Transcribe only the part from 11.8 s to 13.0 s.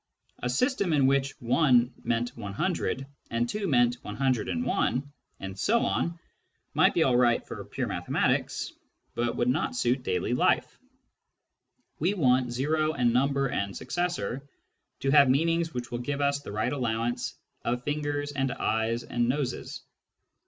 We want" o"